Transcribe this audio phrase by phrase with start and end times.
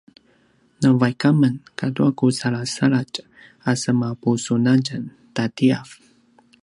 [0.81, 3.15] navaik amen katua ku salasaladj
[3.69, 5.03] a semapusunatjan
[5.35, 5.87] tatiav